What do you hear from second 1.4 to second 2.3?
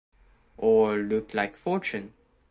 fortune.